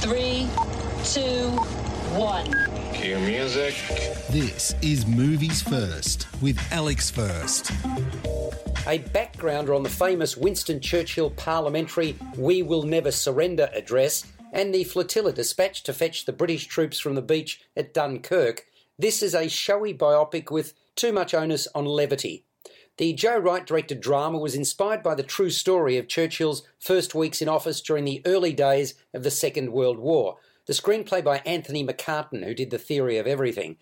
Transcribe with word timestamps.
Five, 0.00 0.10
four, 0.10 0.14
three, 0.14 0.48
two, 1.04 1.50
one. 2.16 2.46
Cue 2.92 3.18
music. 3.18 3.74
This 4.30 4.74
is 4.82 5.06
Movies 5.06 5.62
First 5.62 6.28
with 6.40 6.58
Alex 6.72 7.10
First. 7.10 7.70
A 8.86 8.98
backgrounder 8.98 9.74
on 9.74 9.82
the 9.82 9.88
famous 9.88 10.36
Winston 10.36 10.80
Churchill 10.80 11.30
parliamentary 11.30 12.16
We 12.36 12.62
Will 12.62 12.82
Never 12.82 13.10
Surrender 13.10 13.68
address 13.74 14.24
and 14.52 14.74
the 14.74 14.84
flotilla 14.84 15.32
dispatched 15.32 15.86
to 15.86 15.92
fetch 15.92 16.24
the 16.24 16.32
British 16.32 16.66
troops 16.66 16.98
from 16.98 17.14
the 17.14 17.22
beach 17.22 17.60
at 17.76 17.92
Dunkirk, 17.92 18.64
this 18.98 19.22
is 19.22 19.34
a 19.34 19.48
showy 19.48 19.94
biopic 19.94 20.50
with 20.50 20.74
too 20.96 21.12
much 21.12 21.34
onus 21.34 21.68
on 21.74 21.84
levity. 21.84 22.44
The 22.98 23.12
Joe 23.12 23.38
Wright 23.38 23.64
directed 23.64 24.00
drama 24.00 24.38
was 24.38 24.56
inspired 24.56 25.04
by 25.04 25.14
the 25.14 25.22
true 25.22 25.50
story 25.50 25.96
of 25.98 26.08
Churchill's 26.08 26.64
first 26.80 27.14
weeks 27.14 27.40
in 27.40 27.48
office 27.48 27.80
during 27.80 28.04
the 28.04 28.20
early 28.26 28.52
days 28.52 28.94
of 29.14 29.22
the 29.22 29.30
Second 29.30 29.70
World 29.70 30.00
War. 30.00 30.38
The 30.66 30.72
screenplay 30.72 31.22
by 31.22 31.38
Anthony 31.46 31.86
McCarten, 31.86 32.44
who 32.44 32.54
did 32.54 32.70
The 32.70 32.78
Theory 32.78 33.16
of 33.16 33.28
Everything. 33.28 33.76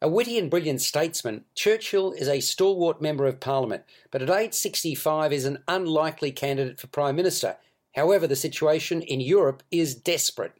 A 0.00 0.08
witty 0.08 0.38
and 0.38 0.48
brilliant 0.48 0.80
statesman, 0.80 1.46
Churchill 1.56 2.12
is 2.12 2.28
a 2.28 2.38
stalwart 2.38 3.02
member 3.02 3.26
of 3.26 3.40
Parliament, 3.40 3.82
but 4.12 4.22
at 4.22 4.30
age 4.30 4.54
65 4.54 5.32
is 5.32 5.46
an 5.46 5.64
unlikely 5.66 6.30
candidate 6.30 6.78
for 6.78 6.86
Prime 6.86 7.16
Minister. 7.16 7.56
However, 7.96 8.28
the 8.28 8.36
situation 8.36 9.02
in 9.02 9.20
Europe 9.20 9.64
is 9.72 9.96
desperate. 9.96 10.52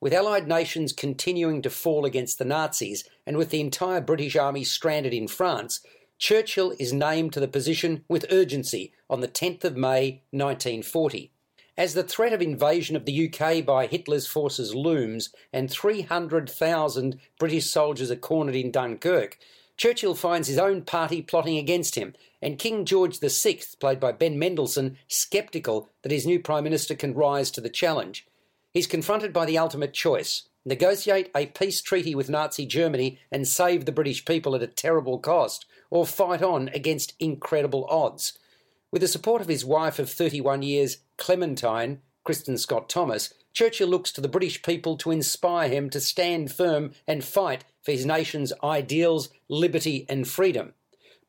With 0.00 0.14
Allied 0.14 0.48
nations 0.48 0.94
continuing 0.94 1.60
to 1.60 1.70
fall 1.70 2.06
against 2.06 2.38
the 2.38 2.46
Nazis, 2.46 3.04
and 3.26 3.36
with 3.36 3.50
the 3.50 3.60
entire 3.60 4.00
British 4.00 4.36
Army 4.36 4.64
stranded 4.64 5.12
in 5.12 5.28
France, 5.28 5.80
Churchill 6.18 6.74
is 6.80 6.92
named 6.92 7.32
to 7.32 7.40
the 7.40 7.46
position 7.46 8.04
with 8.08 8.26
urgency 8.30 8.92
on 9.08 9.20
the 9.20 9.28
10th 9.28 9.62
of 9.62 9.76
May 9.76 10.22
1940. 10.32 11.30
As 11.76 11.94
the 11.94 12.02
threat 12.02 12.32
of 12.32 12.42
invasion 12.42 12.96
of 12.96 13.04
the 13.04 13.32
UK 13.32 13.64
by 13.64 13.86
Hitler's 13.86 14.26
forces 14.26 14.74
looms 14.74 15.30
and 15.52 15.70
300,000 15.70 17.20
British 17.38 17.70
soldiers 17.70 18.10
are 18.10 18.16
cornered 18.16 18.56
in 18.56 18.72
Dunkirk, 18.72 19.38
Churchill 19.76 20.16
finds 20.16 20.48
his 20.48 20.58
own 20.58 20.82
party 20.82 21.22
plotting 21.22 21.56
against 21.56 21.94
him, 21.94 22.14
and 22.42 22.58
King 22.58 22.84
George 22.84 23.20
VI, 23.20 23.60
played 23.78 24.00
by 24.00 24.10
Ben 24.10 24.36
Mendelsohn, 24.36 24.98
sceptical 25.06 25.88
that 26.02 26.10
his 26.10 26.26
new 26.26 26.40
Prime 26.40 26.64
Minister 26.64 26.96
can 26.96 27.14
rise 27.14 27.52
to 27.52 27.60
the 27.60 27.70
challenge. 27.70 28.26
He's 28.74 28.88
confronted 28.88 29.32
by 29.32 29.46
the 29.46 29.58
ultimate 29.58 29.94
choice 29.94 30.48
negotiate 30.68 31.30
a 31.34 31.46
peace 31.46 31.80
treaty 31.80 32.14
with 32.14 32.30
Nazi 32.30 32.66
Germany 32.66 33.18
and 33.32 33.48
save 33.48 33.84
the 33.84 33.92
British 33.92 34.24
people 34.24 34.54
at 34.54 34.62
a 34.62 34.66
terrible 34.66 35.18
cost, 35.18 35.66
or 35.90 36.06
fight 36.06 36.42
on 36.42 36.68
against 36.68 37.14
incredible 37.18 37.86
odds. 37.88 38.38
With 38.92 39.02
the 39.02 39.08
support 39.08 39.40
of 39.40 39.48
his 39.48 39.64
wife 39.64 39.98
of 39.98 40.10
31 40.10 40.62
years, 40.62 40.98
Clementine, 41.16 42.00
Kristin 42.26 42.58
Scott 42.58 42.88
Thomas, 42.88 43.32
Churchill 43.52 43.88
looks 43.88 44.12
to 44.12 44.20
the 44.20 44.28
British 44.28 44.62
people 44.62 44.96
to 44.98 45.10
inspire 45.10 45.68
him 45.68 45.90
to 45.90 46.00
stand 46.00 46.52
firm 46.52 46.92
and 47.06 47.24
fight 47.24 47.64
for 47.82 47.92
his 47.92 48.06
nation's 48.06 48.52
ideals, 48.62 49.30
liberty, 49.48 50.06
and 50.08 50.28
freedom. 50.28 50.74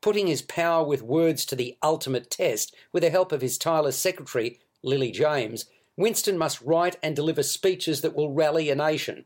Putting 0.00 0.26
his 0.26 0.42
power 0.42 0.84
with 0.84 1.02
words 1.02 1.44
to 1.46 1.56
the 1.56 1.76
ultimate 1.82 2.30
test, 2.30 2.74
with 2.92 3.02
the 3.02 3.10
help 3.10 3.32
of 3.32 3.40
his 3.40 3.58
tireless 3.58 3.96
secretary, 3.96 4.60
Lily 4.82 5.10
James, 5.10 5.66
Winston 5.96 6.38
must 6.38 6.62
write 6.62 6.96
and 7.02 7.14
deliver 7.14 7.42
speeches 7.42 8.00
that 8.00 8.14
will 8.14 8.32
rally 8.32 8.70
a 8.70 8.74
nation. 8.74 9.24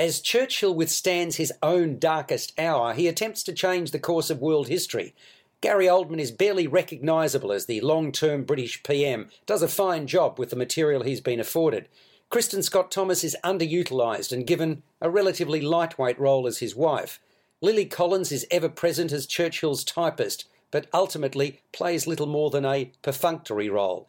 As 0.00 0.22
Churchill 0.22 0.74
withstands 0.74 1.36
his 1.36 1.52
own 1.62 1.98
darkest 1.98 2.58
hour, 2.58 2.94
he 2.94 3.06
attempts 3.06 3.42
to 3.42 3.52
change 3.52 3.90
the 3.90 3.98
course 3.98 4.30
of 4.30 4.40
world 4.40 4.68
history. 4.68 5.14
Gary 5.60 5.84
Oldman 5.84 6.18
is 6.18 6.30
barely 6.30 6.66
recognisable 6.66 7.52
as 7.52 7.66
the 7.66 7.82
long 7.82 8.10
term 8.10 8.44
British 8.44 8.82
PM, 8.82 9.28
does 9.44 9.60
a 9.60 9.68
fine 9.68 10.06
job 10.06 10.38
with 10.38 10.48
the 10.48 10.56
material 10.56 11.02
he's 11.02 11.20
been 11.20 11.38
afforded. 11.38 11.86
Kristin 12.30 12.64
Scott 12.64 12.90
Thomas 12.90 13.22
is 13.22 13.36
underutilised 13.44 14.32
and 14.32 14.46
given 14.46 14.82
a 15.02 15.10
relatively 15.10 15.60
lightweight 15.60 16.18
role 16.18 16.46
as 16.46 16.60
his 16.60 16.74
wife. 16.74 17.20
Lily 17.60 17.84
Collins 17.84 18.32
is 18.32 18.46
ever 18.50 18.70
present 18.70 19.12
as 19.12 19.26
Churchill's 19.26 19.84
typist, 19.84 20.48
but 20.70 20.86
ultimately 20.94 21.60
plays 21.72 22.06
little 22.06 22.26
more 22.26 22.48
than 22.48 22.64
a 22.64 22.90
perfunctory 23.02 23.68
role. 23.68 24.08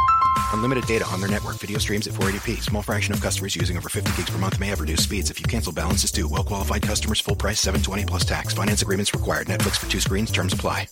Unlimited 0.53 0.85
data 0.85 1.05
on 1.07 1.19
their 1.19 1.29
network. 1.29 1.57
Video 1.57 1.77
streams 1.77 2.07
at 2.07 2.13
480p. 2.13 2.61
Small 2.61 2.81
fraction 2.81 3.13
of 3.13 3.21
customers 3.21 3.55
using 3.55 3.77
over 3.77 3.89
50 3.89 4.11
gigs 4.15 4.29
per 4.29 4.37
month 4.37 4.59
may 4.59 4.67
have 4.67 4.79
reduced 4.79 5.03
speeds. 5.03 5.29
If 5.29 5.39
you 5.39 5.45
cancel, 5.45 5.73
balances 5.73 6.05
is 6.05 6.11
due. 6.11 6.27
Well 6.27 6.43
qualified 6.43 6.83
customers, 6.83 7.19
full 7.19 7.35
price, 7.35 7.59
720 7.59 8.05
plus 8.05 8.25
tax. 8.25 8.53
Finance 8.53 8.81
agreements 8.81 9.13
required. 9.13 9.47
Netflix 9.47 9.77
for 9.77 9.89
two 9.89 9.99
screens. 9.99 10.31
Terms 10.31 10.53
apply. 10.53 10.87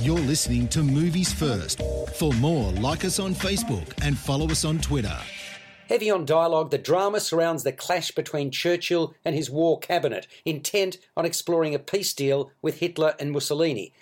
You're 0.00 0.18
listening 0.18 0.68
to 0.68 0.82
Movies 0.82 1.32
First. 1.32 1.82
For 2.14 2.32
more, 2.34 2.70
like 2.72 3.04
us 3.04 3.18
on 3.18 3.34
Facebook 3.34 3.92
and 4.02 4.16
follow 4.16 4.46
us 4.48 4.64
on 4.64 4.78
Twitter. 4.78 5.18
Heavy 5.88 6.10
on 6.10 6.26
dialogue, 6.26 6.70
the 6.70 6.78
drama 6.78 7.18
surrounds 7.18 7.62
the 7.62 7.72
clash 7.72 8.10
between 8.10 8.50
Churchill 8.50 9.14
and 9.24 9.34
his 9.34 9.50
war 9.50 9.78
cabinet, 9.78 10.26
intent 10.44 10.98
on 11.16 11.24
exploring 11.24 11.74
a 11.74 11.78
peace 11.78 12.12
deal 12.12 12.52
with 12.60 12.78
Hitler 12.78 13.14
and 13.18 13.32
Mussolini. 13.32 13.92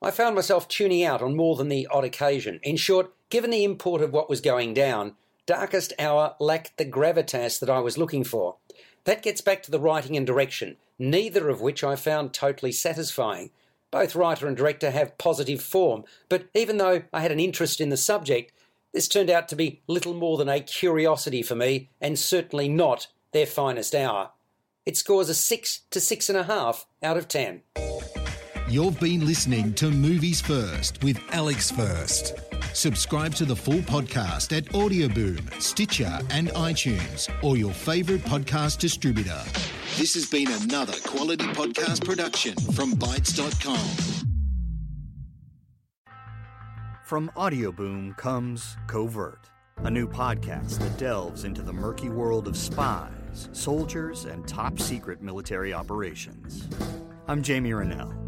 I 0.00 0.10
found 0.12 0.36
myself 0.36 0.68
tuning 0.68 1.04
out 1.04 1.22
on 1.22 1.36
more 1.36 1.56
than 1.56 1.68
the 1.68 1.88
odd 1.90 2.04
occasion. 2.04 2.60
In 2.62 2.76
short, 2.76 3.12
given 3.30 3.50
the 3.50 3.64
import 3.64 4.00
of 4.00 4.12
what 4.12 4.30
was 4.30 4.40
going 4.40 4.72
down, 4.74 5.16
Darkest 5.44 5.92
Hour 5.98 6.36
lacked 6.38 6.76
the 6.76 6.84
gravitas 6.84 7.58
that 7.58 7.70
I 7.70 7.80
was 7.80 7.98
looking 7.98 8.22
for. 8.22 8.56
That 9.04 9.22
gets 9.22 9.40
back 9.40 9.62
to 9.64 9.70
the 9.70 9.80
writing 9.80 10.16
and 10.16 10.26
direction, 10.26 10.76
neither 10.98 11.48
of 11.48 11.60
which 11.60 11.82
I 11.82 11.96
found 11.96 12.32
totally 12.32 12.70
satisfying. 12.70 13.50
Both 13.90 14.14
writer 14.14 14.46
and 14.46 14.56
director 14.56 14.90
have 14.90 15.18
positive 15.18 15.62
form, 15.62 16.04
but 16.28 16.48
even 16.54 16.76
though 16.76 17.02
I 17.12 17.20
had 17.20 17.32
an 17.32 17.40
interest 17.40 17.80
in 17.80 17.88
the 17.88 17.96
subject, 17.96 18.52
this 18.92 19.08
turned 19.08 19.30
out 19.30 19.48
to 19.48 19.56
be 19.56 19.80
little 19.86 20.14
more 20.14 20.36
than 20.36 20.48
a 20.48 20.60
curiosity 20.60 21.42
for 21.42 21.54
me, 21.54 21.88
and 22.00 22.18
certainly 22.18 22.68
not 22.68 23.08
their 23.32 23.46
finest 23.46 23.94
hour. 23.94 24.30
It 24.86 24.96
scores 24.96 25.28
a 25.28 25.34
six 25.34 25.80
to 25.90 26.00
six 26.00 26.28
and 26.28 26.38
a 26.38 26.44
half 26.44 26.86
out 27.02 27.16
of 27.16 27.28
ten. 27.28 27.62
You've 28.70 29.00
been 29.00 29.24
listening 29.24 29.72
to 29.74 29.90
Movies 29.90 30.42
First 30.42 31.02
with 31.02 31.18
Alex 31.30 31.70
First. 31.70 32.34
Subscribe 32.74 33.34
to 33.36 33.46
the 33.46 33.56
full 33.56 33.80
podcast 33.80 34.54
at 34.54 34.64
Audioboom, 34.74 35.40
Stitcher, 35.58 36.20
and 36.30 36.48
iTunes, 36.50 37.30
or 37.42 37.56
your 37.56 37.72
favourite 37.72 38.20
podcast 38.24 38.76
distributor. 38.76 39.40
This 39.96 40.12
has 40.12 40.28
been 40.28 40.48
another 40.52 40.92
quality 41.06 41.46
podcast 41.46 42.04
production 42.04 42.56
from 42.74 42.92
Bytes.com. 42.92 43.88
From 47.06 47.30
Audioboom 47.38 48.18
comes 48.18 48.76
Covert, 48.86 49.48
a 49.78 49.90
new 49.90 50.06
podcast 50.06 50.78
that 50.80 50.98
delves 50.98 51.44
into 51.44 51.62
the 51.62 51.72
murky 51.72 52.10
world 52.10 52.46
of 52.46 52.54
spies, 52.54 53.48
soldiers, 53.52 54.26
and 54.26 54.46
top 54.46 54.78
secret 54.78 55.22
military 55.22 55.72
operations. 55.72 56.68
I'm 57.28 57.42
Jamie 57.42 57.72
Rennell, 57.72 58.27